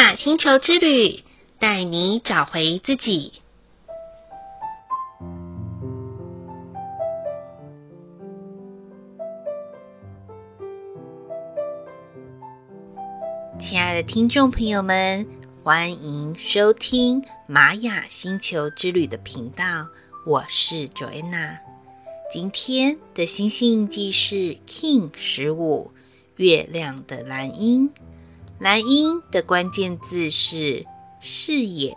[0.00, 1.22] 雅星球之旅，
[1.58, 3.34] 带你找回自己。
[13.58, 15.26] 亲爱的听众朋友们，
[15.62, 19.86] 欢迎收听玛雅星球之旅的频道，
[20.24, 21.58] 我是 Joanna。
[22.32, 25.92] 今天的星星记是 King 十五，
[26.36, 27.90] 月亮的蓝鹰。
[28.60, 30.84] 蓝鹰的关键字是
[31.18, 31.96] 视野、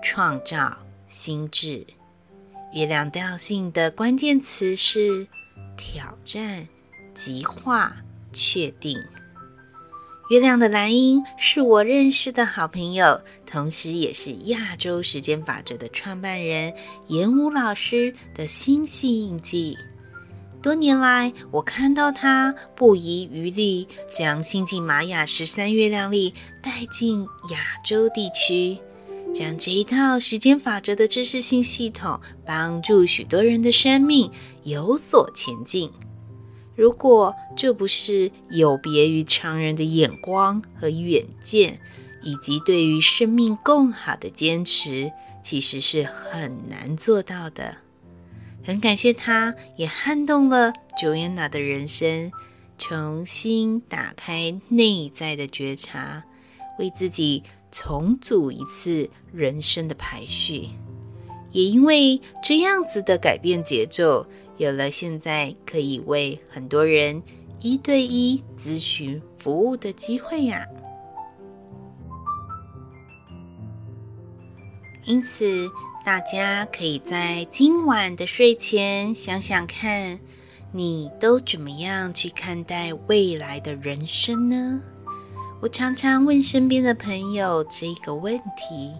[0.00, 0.72] 创造、
[1.08, 1.84] 心智。
[2.72, 5.26] 月亮调性的关键词是
[5.76, 6.68] 挑战、
[7.14, 7.96] 极化、
[8.32, 8.96] 确定。
[10.30, 16.72] 月亮的蓝鹰是我认识的好朋友，同时也是亚洲时间法则的创办人
[17.08, 19.76] 严武老师的星系印记。
[20.64, 28.78] 多年来，我看到他不遗余力将星际玛雅十三月亮历带进亚洲地区，
[29.34, 35.92] 将这一套时间法则的知识性系统帮助许多人的生命有所前进。
[36.74, 41.78] 如果这不是有别于常人的眼光和远见，
[42.22, 45.12] 以及对于生命更好的坚持，
[45.42, 47.83] 其实是很难做到的。
[48.64, 52.32] 很感谢他，也撼动了 Joanna 的人生，
[52.78, 56.24] 重新打开内在的觉察，
[56.78, 60.70] 为自己重组一次人生的排序。
[61.52, 64.26] 也因为这样子的改变节奏，
[64.56, 67.22] 有了现在可以为很多人
[67.60, 70.66] 一对一咨询服务的机会呀。
[75.04, 75.70] 因此，
[76.04, 80.20] 大家可以在今晚的睡前想想看，
[80.70, 84.82] 你都怎么样去看待未来的人生呢？
[85.62, 88.92] 我常常问身边的朋友这个问题，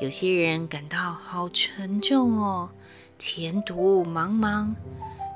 [0.00, 2.68] 有些人感到好沉重哦，
[3.16, 4.74] 前途茫茫；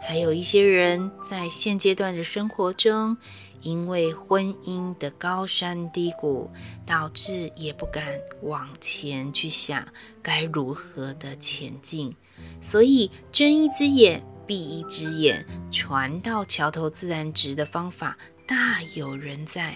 [0.03, 3.17] 还有一些人在现阶段的生活中，
[3.65, 6.49] 因为婚姻的高山低谷，
[6.87, 8.05] 导致也不敢
[8.43, 9.89] 往前去想
[10.23, 12.15] 该如何的前进，
[12.61, 18.17] 所以睁一只眼闭一只眼，船到桥头自然直的方法
[18.47, 19.75] 大有人在。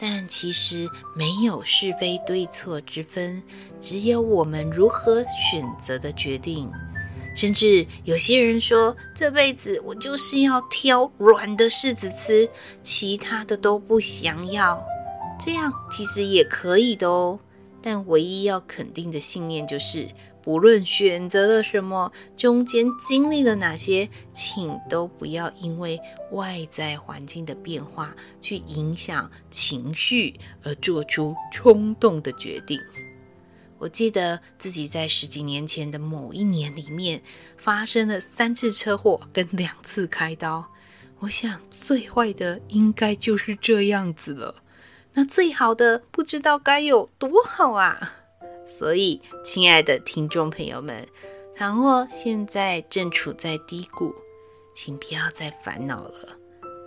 [0.00, 3.42] 但其实没有是非对错之分，
[3.80, 6.70] 只有我们如何选择的决定。
[7.38, 12.50] 甚至有些人说，这辈子我就是要挑软的柿子吃，
[12.82, 14.84] 其他的都不想要。
[15.38, 17.38] 这样其实也可以的哦。
[17.80, 20.08] 但唯一要肯定的信念就是，
[20.42, 26.00] 不论选择了什么，中间经历了哪些，请都不要因为
[26.32, 30.34] 外在环境的变化去影响情绪
[30.64, 32.80] 而做出冲动的决定。
[33.78, 37.22] 我记得自己在十几年前的某一年里面
[37.56, 40.66] 发生了三次车祸跟两次开刀。
[41.20, 44.62] 我想最坏的应该就是这样子了，
[45.14, 48.14] 那最好的不知道该有多好啊！
[48.78, 51.08] 所以，亲爱的听众朋友们，
[51.56, 54.14] 倘若现在正处在低谷，
[54.76, 56.38] 请不要再烦恼了。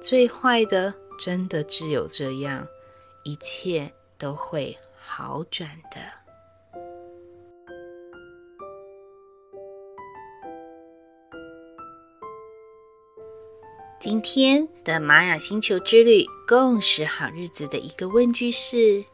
[0.02, 2.66] 最坏的真的只有这样，
[3.26, 6.21] 一切都会好转的。
[14.02, 19.06] 今天的玛雅星球之旅共识好日子的一个问句是：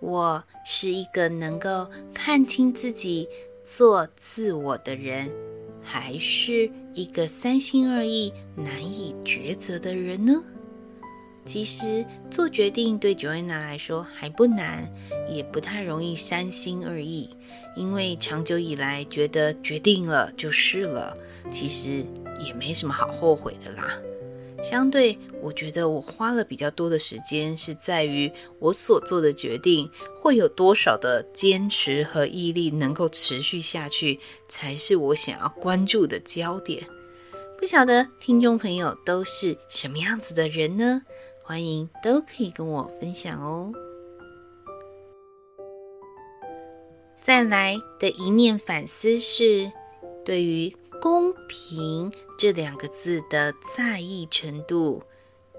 [0.00, 3.26] 我是一个能够看清自己、
[3.62, 5.32] 做自我的人，
[5.82, 10.44] 还是一个三心二意、难以抉择的人呢？
[11.44, 14.90] 其实做决定对 Joanna 来说还不难，
[15.28, 17.30] 也不太容易三心二意，
[17.76, 21.16] 因为长久以来觉得决定了就是了。
[21.50, 22.04] 其实。
[22.44, 23.96] 也没什么好后悔的啦。
[24.62, 29.88] 相对，我觉得我花了比较多的时间是在于我所做的决定
[30.20, 34.18] 会有多少的坚持和毅力能够持续下去，
[34.48, 36.82] 才是我想要关注的焦点。
[37.58, 41.02] 不晓得听众朋友都是什么样子的人呢？
[41.44, 43.72] 欢迎都可以跟我分享哦。
[47.20, 49.70] 再来的一念反思是
[50.24, 50.74] 对于。
[51.02, 55.02] 公平这两个字的在意程度，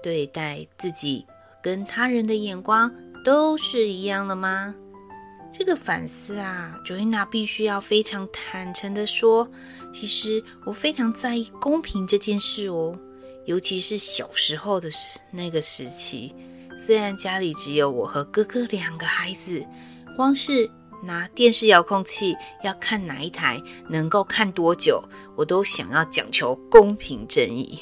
[0.02, 1.26] 对待自己
[1.62, 2.90] 跟他人的眼光
[3.22, 4.74] 都是一样的吗？
[5.52, 9.46] 这个反思啊，Joanna 必须要非常坦诚的说，
[9.92, 12.98] 其实我非常在意公平这件事哦，
[13.46, 16.34] 尤其是小时候的时那个时期，
[16.78, 19.64] 虽然家里只有我和哥哥两个孩子，
[20.16, 20.70] 光是
[21.02, 25.02] 拿电视遥控器要看哪一台，能够看多久，
[25.36, 27.78] 我都想要讲求公平正义。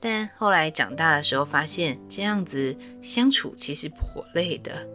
[0.00, 4.88] 但后来长大的时候，发现这样子相处其实颇累的，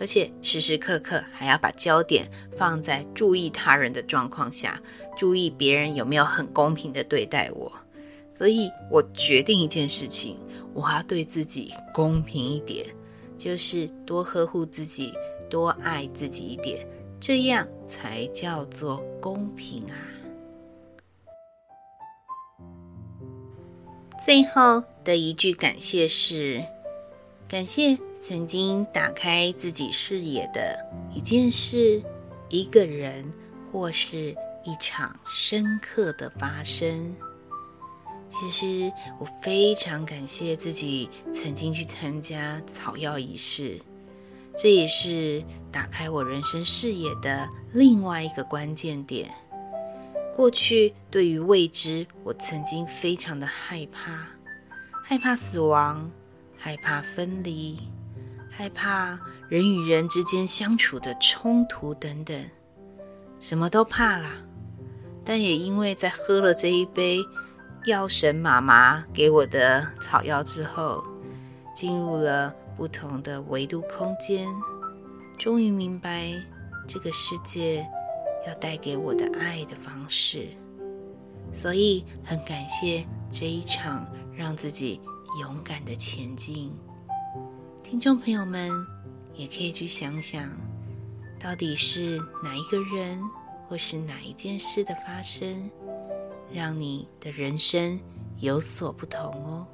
[0.00, 4.80] 而且时时刻刻还要把焦点放在注意他人的状况下，
[5.16, 7.70] 注意别人有没有很公平的对待我。
[8.36, 10.36] 所以我决定一件事情。
[10.74, 12.84] 我要对自己公平一点，
[13.38, 15.12] 就是多呵护自己，
[15.48, 16.84] 多爱自己一点，
[17.20, 19.94] 这样才叫做公平啊！
[24.26, 26.60] 最后的一句感谢是：
[27.46, 30.76] 感谢曾经打开自己视野的
[31.14, 32.02] 一件事、
[32.48, 33.24] 一个人，
[33.70, 34.34] 或是
[34.64, 37.14] 一场深刻的发生。
[38.40, 43.80] 其实我非常感谢自己曾经去参加草药仪式，
[44.58, 49.32] 这也是打开我人生视野的另外一个关键点。
[50.36, 54.26] 过去对于未知，我曾经非常的害怕，
[55.04, 56.10] 害怕死亡，
[56.58, 57.78] 害怕分离，
[58.50, 59.16] 害怕
[59.48, 62.44] 人与人之间相处的冲突等等，
[63.38, 64.32] 什么都怕啦。
[65.24, 67.24] 但也因为在喝了这一杯。
[67.86, 71.04] 药神妈妈给我的草药之后，
[71.74, 74.48] 进入了不同的维度空间，
[75.36, 76.32] 终于明白
[76.88, 77.86] 这个世界
[78.46, 80.48] 要带给我的爱的方式，
[81.52, 84.98] 所以很感谢这一场让自己
[85.38, 86.72] 勇敢的前进。
[87.82, 88.72] 听众朋友们
[89.34, 90.48] 也可以去想想，
[91.38, 93.22] 到底是哪一个人
[93.68, 95.70] 或是哪一件事的发生，
[96.52, 97.98] 让你的人生
[98.38, 99.66] 有所不同哦。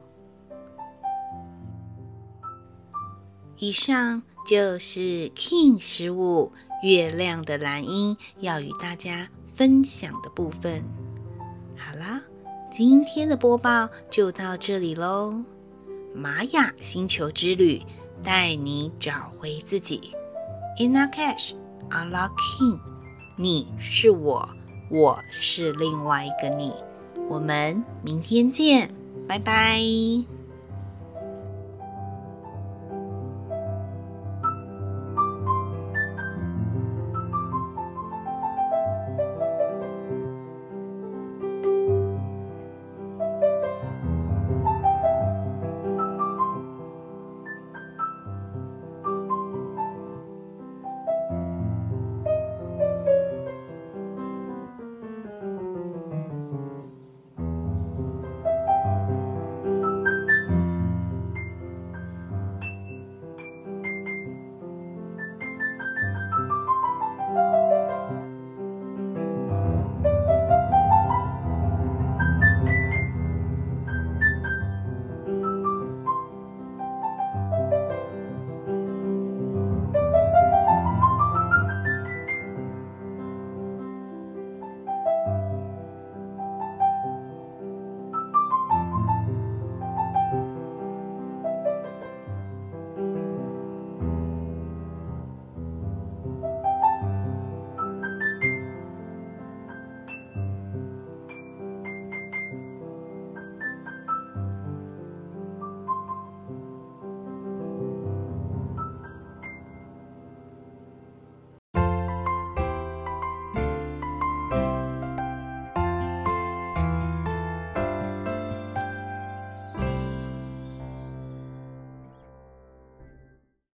[3.59, 6.51] 以上就是 King 十五
[6.83, 10.83] 月亮的蓝鹰要与大家分享的部分。
[11.77, 12.23] 好啦，
[12.71, 15.35] 今天的播报就到这里喽。
[16.15, 17.83] 玛雅星球之旅
[18.23, 20.13] 带你找回自己。
[20.79, 21.53] In Lak'ech,
[21.91, 22.81] Allah Kin，
[23.37, 24.49] 你是我。
[24.91, 26.73] 我是另外一个你，
[27.29, 28.91] 我们明天见，
[29.29, 29.81] 拜拜。